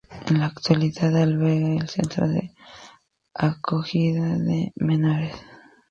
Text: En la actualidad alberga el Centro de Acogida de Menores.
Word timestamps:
En 0.29 0.39
la 0.39 0.47
actualidad 0.47 1.15
alberga 1.15 1.75
el 1.79 1.87
Centro 1.87 2.27
de 2.27 2.55
Acogida 3.35 4.35
de 4.39 4.71
Menores. 4.77 5.35